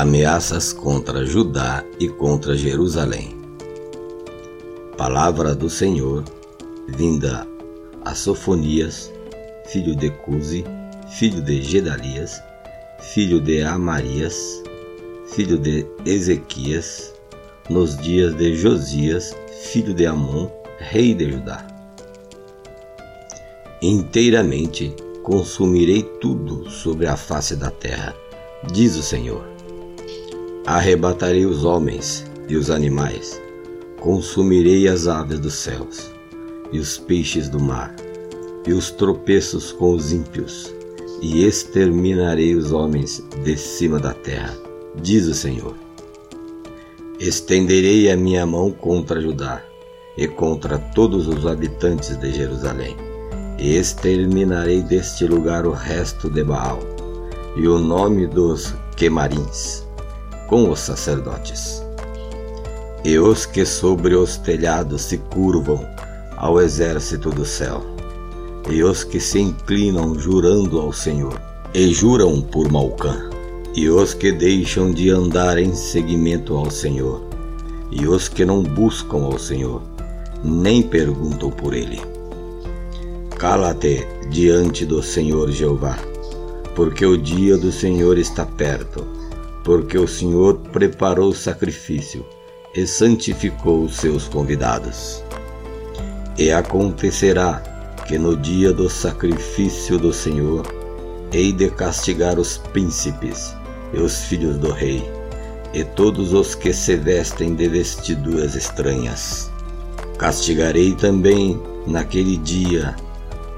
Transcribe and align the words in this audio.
Ameaças 0.00 0.72
contra 0.72 1.26
Judá 1.26 1.84
e 1.98 2.08
contra 2.08 2.56
Jerusalém. 2.56 3.36
Palavra 4.96 5.54
do 5.54 5.68
Senhor, 5.68 6.24
vinda 6.88 7.46
a 8.02 8.14
Sofonias, 8.14 9.12
filho 9.66 9.94
de 9.94 10.08
Cusi, 10.08 10.64
filho 11.18 11.42
de 11.42 11.62
Gedalias, 11.62 12.42
filho 13.12 13.42
de 13.42 13.60
Amarias, 13.62 14.62
filho 15.34 15.58
de 15.58 15.86
Ezequias, 16.06 17.12
nos 17.68 17.94
dias 17.98 18.34
de 18.38 18.54
Josias, 18.54 19.36
filho 19.64 19.92
de 19.92 20.06
Amon, 20.06 20.48
rei 20.78 21.12
de 21.12 21.30
Judá. 21.30 21.66
Inteiramente 23.82 24.96
consumirei 25.22 26.04
tudo 26.22 26.70
sobre 26.70 27.06
a 27.06 27.18
face 27.18 27.54
da 27.54 27.70
terra, 27.70 28.14
diz 28.72 28.96
o 28.96 29.02
Senhor 29.02 29.60
Arrebatarei 30.66 31.46
os 31.46 31.64
homens 31.64 32.30
e 32.46 32.54
os 32.54 32.70
animais, 32.70 33.40
consumirei 33.98 34.88
as 34.88 35.08
aves 35.08 35.38
dos 35.38 35.54
céus 35.54 36.12
e 36.70 36.78
os 36.78 36.98
peixes 36.98 37.48
do 37.48 37.58
mar, 37.58 37.96
e 38.66 38.72
os 38.74 38.90
tropeços 38.90 39.72
com 39.72 39.94
os 39.94 40.12
ímpios, 40.12 40.72
e 41.22 41.44
exterminarei 41.44 42.54
os 42.54 42.72
homens 42.72 43.24
de 43.42 43.56
cima 43.56 43.98
da 43.98 44.12
terra, 44.12 44.54
diz 45.02 45.26
o 45.26 45.34
Senhor. 45.34 45.74
Estenderei 47.18 48.10
a 48.10 48.16
minha 48.16 48.44
mão 48.44 48.70
contra 48.70 49.20
Judá 49.20 49.62
e 50.16 50.28
contra 50.28 50.78
todos 50.78 51.26
os 51.26 51.46
habitantes 51.46 52.16
de 52.18 52.32
Jerusalém, 52.32 52.94
e 53.58 53.76
exterminarei 53.76 54.82
deste 54.82 55.26
lugar 55.26 55.66
o 55.66 55.72
resto 55.72 56.28
de 56.28 56.44
Baal 56.44 56.80
e 57.56 57.66
o 57.66 57.78
nome 57.78 58.26
dos 58.26 58.74
quemarins 58.96 59.89
com 60.50 60.68
os 60.68 60.80
sacerdotes. 60.80 61.80
E 63.04 63.16
os 63.18 63.46
que 63.46 63.64
sobre 63.64 64.16
os 64.16 64.36
telhados 64.36 65.02
se 65.02 65.16
curvam 65.16 65.86
ao 66.36 66.60
exército 66.60 67.30
do 67.30 67.46
céu, 67.46 67.82
e 68.68 68.82
os 68.82 69.04
que 69.04 69.20
se 69.20 69.38
inclinam 69.38 70.18
jurando 70.18 70.80
ao 70.80 70.92
Senhor, 70.92 71.40
e 71.72 71.94
juram 71.94 72.42
por 72.42 72.70
Malcã, 72.70 73.30
e 73.74 73.88
os 73.88 74.12
que 74.12 74.32
deixam 74.32 74.90
de 74.90 75.08
andar 75.08 75.56
em 75.56 75.72
seguimento 75.72 76.56
ao 76.56 76.68
Senhor, 76.68 77.22
e 77.90 78.06
os 78.06 78.28
que 78.28 78.44
não 78.44 78.60
buscam 78.62 79.22
ao 79.22 79.38
Senhor, 79.38 79.80
nem 80.42 80.82
perguntam 80.82 81.50
por 81.50 81.72
ele. 81.72 82.00
Cala-te 83.38 84.04
diante 84.30 84.84
do 84.84 85.00
Senhor 85.00 85.50
Jeová, 85.52 85.96
porque 86.74 87.06
o 87.06 87.16
dia 87.16 87.56
do 87.56 87.70
Senhor 87.70 88.18
está 88.18 88.44
perto 88.44 89.19
porque 89.70 89.96
o 89.96 90.08
Senhor 90.08 90.58
preparou 90.72 91.28
o 91.28 91.32
sacrifício 91.32 92.26
e 92.74 92.84
santificou 92.84 93.84
os 93.84 93.98
seus 93.98 94.26
convidados. 94.26 95.22
E 96.36 96.50
acontecerá 96.50 97.62
que 98.04 98.18
no 98.18 98.36
dia 98.36 98.72
do 98.72 98.90
sacrifício 98.90 99.96
do 99.96 100.12
Senhor 100.12 100.66
hei 101.32 101.52
de 101.52 101.70
castigar 101.70 102.36
os 102.36 102.58
príncipes 102.58 103.54
e 103.94 104.00
os 104.00 104.24
filhos 104.24 104.58
do 104.58 104.72
rei, 104.72 105.08
e 105.72 105.84
todos 105.84 106.32
os 106.32 106.56
que 106.56 106.72
se 106.72 106.96
vestem 106.96 107.54
de 107.54 107.68
vestiduras 107.68 108.56
estranhas. 108.56 109.52
Castigarei 110.18 110.96
também 110.96 111.62
naquele 111.86 112.36
dia 112.38 112.96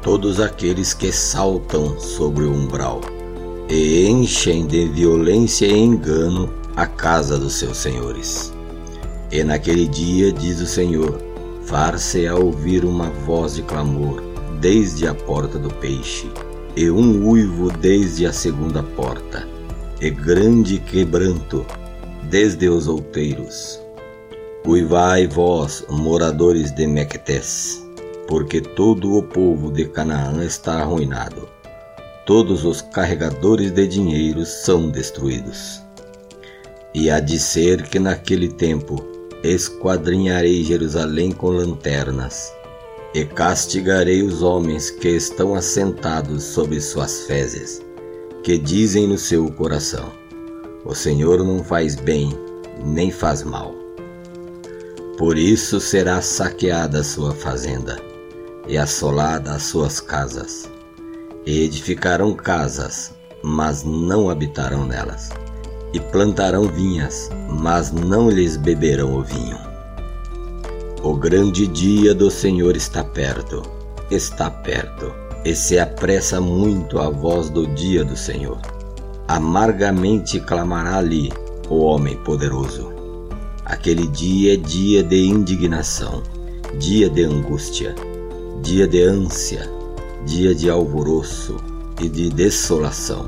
todos 0.00 0.40
aqueles 0.40 0.94
que 0.94 1.12
saltam 1.12 2.00
sobre 2.00 2.44
o 2.44 2.50
umbral 2.50 3.17
e 3.70 4.08
enchem 4.08 4.66
de 4.66 4.88
violência 4.88 5.66
e 5.66 5.78
engano 5.78 6.48
a 6.74 6.86
casa 6.86 7.36
dos 7.36 7.52
seus 7.54 7.76
senhores. 7.76 8.52
E 9.30 9.44
naquele 9.44 9.86
dia, 9.86 10.32
diz 10.32 10.58
o 10.60 10.66
Senhor, 10.66 11.20
far-se 11.64 12.26
a 12.26 12.34
ouvir 12.34 12.82
uma 12.84 13.10
voz 13.10 13.56
de 13.56 13.62
clamor 13.62 14.22
desde 14.58 15.06
a 15.06 15.14
porta 15.14 15.58
do 15.58 15.68
peixe, 15.68 16.30
e 16.74 16.90
um 16.90 17.28
uivo 17.28 17.70
desde 17.70 18.24
a 18.24 18.32
segunda 18.32 18.82
porta, 18.82 19.46
e 20.00 20.08
grande 20.08 20.78
quebranto 20.78 21.66
desde 22.22 22.70
os 22.70 22.88
outeiros. 22.88 23.78
Uivai 24.66 25.26
vós, 25.26 25.84
moradores 25.90 26.72
de 26.72 26.86
Mequetés, 26.86 27.86
porque 28.26 28.62
todo 28.62 29.14
o 29.14 29.22
povo 29.22 29.70
de 29.70 29.84
Canaã 29.84 30.42
está 30.42 30.80
arruinado 30.80 31.57
todos 32.28 32.62
os 32.62 32.82
carregadores 32.82 33.72
de 33.72 33.88
dinheiro 33.88 34.44
são 34.44 34.90
destruídos. 34.90 35.80
E 36.94 37.08
há 37.08 37.20
de 37.20 37.38
ser 37.38 37.88
que 37.88 37.98
naquele 37.98 38.48
tempo 38.48 39.02
esquadrinharei 39.42 40.62
Jerusalém 40.62 41.32
com 41.32 41.48
lanternas, 41.48 42.52
e 43.14 43.24
castigarei 43.24 44.22
os 44.22 44.42
homens 44.42 44.90
que 44.90 45.08
estão 45.08 45.54
assentados 45.54 46.44
sobre 46.44 46.82
suas 46.82 47.22
fezes, 47.22 47.80
que 48.42 48.58
dizem 48.58 49.06
no 49.06 49.16
seu 49.16 49.50
coração: 49.52 50.12
O 50.84 50.94
Senhor 50.94 51.42
não 51.42 51.64
faz 51.64 51.96
bem, 51.96 52.30
nem 52.84 53.10
faz 53.10 53.42
mal. 53.42 53.74
Por 55.16 55.38
isso 55.38 55.80
será 55.80 56.20
saqueada 56.20 57.00
a 57.00 57.04
sua 57.04 57.32
fazenda, 57.32 57.98
e 58.68 58.76
assolada 58.76 59.52
as 59.52 59.62
suas 59.62 59.98
casas 59.98 60.68
e 61.48 61.62
edificarão 61.62 62.34
casas, 62.34 63.14
mas 63.42 63.82
não 63.82 64.28
habitarão 64.28 64.84
nelas. 64.84 65.30
E 65.94 65.98
plantarão 65.98 66.64
vinhas, 66.64 67.30
mas 67.48 67.90
não 67.90 68.28
lhes 68.28 68.58
beberão 68.58 69.16
o 69.16 69.22
vinho. 69.22 69.56
O 71.02 71.14
grande 71.14 71.66
dia 71.66 72.14
do 72.14 72.30
Senhor 72.30 72.76
está 72.76 73.02
perto, 73.02 73.62
está 74.10 74.50
perto, 74.50 75.10
e 75.42 75.56
se 75.56 75.78
apressa 75.78 76.38
muito 76.38 76.98
a 76.98 77.08
voz 77.08 77.48
do 77.48 77.66
dia 77.68 78.04
do 78.04 78.14
Senhor. 78.14 78.60
Amargamente 79.26 80.40
clamará 80.40 80.98
ali 80.98 81.32
o 81.70 81.78
homem 81.78 82.18
poderoso. 82.24 82.92
Aquele 83.64 84.06
dia 84.08 84.52
é 84.52 84.56
dia 84.58 85.02
de 85.02 85.24
indignação, 85.24 86.22
dia 86.78 87.08
de 87.08 87.24
angústia, 87.24 87.94
dia 88.62 88.86
de 88.86 89.00
ânsia, 89.00 89.77
dia 90.28 90.54
de 90.54 90.68
alvoroço 90.68 91.56
e 92.02 92.06
de 92.06 92.28
desolação, 92.28 93.26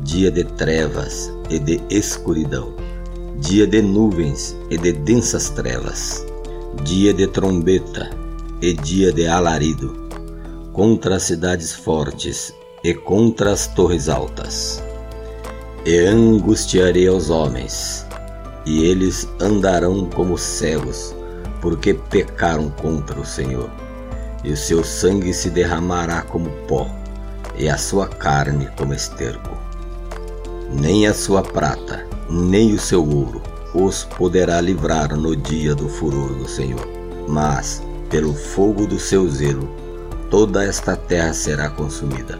dia 0.00 0.28
de 0.28 0.42
trevas 0.42 1.32
e 1.48 1.56
de 1.56 1.80
escuridão, 1.88 2.74
dia 3.38 3.64
de 3.64 3.80
nuvens 3.80 4.56
e 4.68 4.76
de 4.76 4.92
densas 4.92 5.50
trevas, 5.50 6.26
dia 6.82 7.14
de 7.14 7.28
trombeta 7.28 8.10
e 8.60 8.72
dia 8.72 9.12
de 9.12 9.24
alarido, 9.24 9.94
contra 10.72 11.14
as 11.14 11.22
cidades 11.22 11.72
fortes 11.72 12.52
e 12.82 12.92
contra 12.92 13.52
as 13.52 13.68
torres 13.68 14.08
altas. 14.08 14.82
E 15.86 15.96
angustiarei 15.96 17.06
aos 17.06 17.30
homens, 17.30 18.04
e 18.66 18.82
eles 18.82 19.28
andarão 19.40 20.10
como 20.10 20.36
cegos, 20.36 21.14
porque 21.60 21.94
pecaram 21.94 22.68
contra 22.68 23.20
o 23.20 23.24
Senhor 23.24 23.70
e 24.44 24.52
o 24.52 24.56
seu 24.56 24.82
sangue 24.82 25.32
se 25.32 25.50
derramará 25.50 26.22
como 26.22 26.50
pó, 26.66 26.88
e 27.56 27.68
a 27.68 27.76
sua 27.76 28.06
carne 28.06 28.68
como 28.76 28.94
esterco. 28.94 29.56
Nem 30.72 31.06
a 31.06 31.14
sua 31.14 31.42
prata, 31.42 32.06
nem 32.30 32.72
o 32.72 32.78
seu 32.78 33.06
ouro 33.06 33.42
os 33.74 34.04
poderá 34.04 34.60
livrar 34.60 35.16
no 35.16 35.34
dia 35.34 35.74
do 35.74 35.88
furor 35.88 36.34
do 36.34 36.48
Senhor. 36.48 36.86
Mas, 37.26 37.82
pelo 38.10 38.34
fogo 38.34 38.86
do 38.86 38.98
seu 38.98 39.28
zelo, 39.28 39.68
toda 40.30 40.64
esta 40.64 40.96
terra 40.96 41.32
será 41.32 41.70
consumida, 41.70 42.38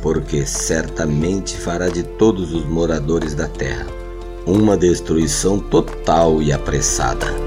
porque 0.00 0.44
certamente 0.44 1.56
fará 1.56 1.88
de 1.88 2.02
todos 2.02 2.52
os 2.52 2.64
moradores 2.64 3.34
da 3.34 3.46
terra 3.46 3.86
uma 4.44 4.76
destruição 4.76 5.60
total 5.60 6.42
e 6.42 6.52
apressada. 6.52 7.41